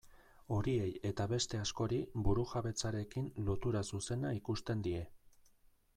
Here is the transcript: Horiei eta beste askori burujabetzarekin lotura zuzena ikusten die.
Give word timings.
Horiei 0.53 0.87
eta 1.09 1.27
beste 1.33 1.59
askori 1.65 1.99
burujabetzarekin 2.29 3.29
lotura 3.51 3.85
zuzena 3.95 4.33
ikusten 4.43 4.83
die. 4.89 5.07